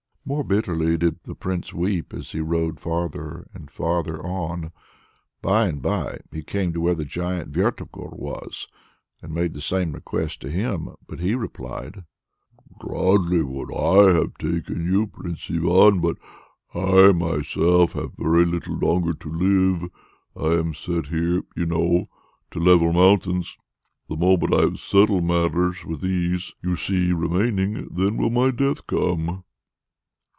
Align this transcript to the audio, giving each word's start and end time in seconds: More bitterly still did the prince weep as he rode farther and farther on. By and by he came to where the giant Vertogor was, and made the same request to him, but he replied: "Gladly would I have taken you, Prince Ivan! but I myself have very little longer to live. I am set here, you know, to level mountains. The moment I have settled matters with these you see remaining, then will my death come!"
More 0.23 0.43
bitterly 0.43 0.95
still 0.95 1.09
did 1.09 1.23
the 1.23 1.33
prince 1.33 1.73
weep 1.73 2.13
as 2.13 2.31
he 2.31 2.41
rode 2.41 2.79
farther 2.79 3.47
and 3.55 3.71
farther 3.71 4.21
on. 4.23 4.71
By 5.41 5.67
and 5.67 5.81
by 5.81 6.19
he 6.31 6.43
came 6.43 6.71
to 6.71 6.79
where 6.79 6.93
the 6.93 7.03
giant 7.05 7.49
Vertogor 7.51 8.11
was, 8.15 8.67
and 9.23 9.33
made 9.33 9.55
the 9.55 9.61
same 9.61 9.93
request 9.93 10.39
to 10.41 10.51
him, 10.51 10.91
but 11.07 11.19
he 11.19 11.33
replied: 11.33 12.03
"Gladly 12.79 13.41
would 13.41 13.73
I 13.73 14.13
have 14.13 14.35
taken 14.37 14.85
you, 14.85 15.07
Prince 15.07 15.49
Ivan! 15.49 15.99
but 15.99 16.17
I 16.73 17.11
myself 17.13 17.93
have 17.93 18.13
very 18.15 18.45
little 18.45 18.77
longer 18.77 19.13
to 19.13 19.29
live. 19.29 19.89
I 20.37 20.59
am 20.59 20.75
set 20.75 21.07
here, 21.07 21.41
you 21.57 21.65
know, 21.65 22.05
to 22.51 22.59
level 22.59 22.93
mountains. 22.93 23.57
The 24.07 24.15
moment 24.15 24.53
I 24.53 24.61
have 24.61 24.79
settled 24.79 25.23
matters 25.25 25.83
with 25.83 26.01
these 26.01 26.53
you 26.61 26.75
see 26.75 27.11
remaining, 27.11 27.89
then 27.91 28.17
will 28.17 28.29
my 28.29 28.51
death 28.51 28.85
come!" 28.85 29.43